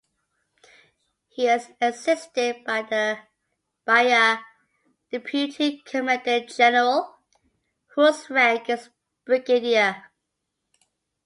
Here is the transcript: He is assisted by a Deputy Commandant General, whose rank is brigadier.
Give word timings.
He 1.27 1.47
is 1.47 1.67
assisted 1.79 2.63
by 2.65 2.87
a 3.87 4.37
Deputy 5.11 5.83
Commandant 5.85 6.49
General, 6.49 7.19
whose 7.93 8.27
rank 8.31 8.67
is 8.67 8.89
brigadier. 9.27 10.05